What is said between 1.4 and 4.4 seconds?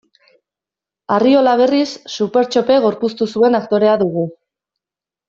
berriz, Supertxope gorpuztu zuen aktorea dugu.